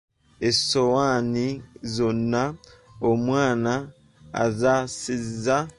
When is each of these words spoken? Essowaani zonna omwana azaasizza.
Essowaani 0.47 1.47
zonna 1.93 2.43
omwana 3.09 3.73
azaasizza. 4.43 5.57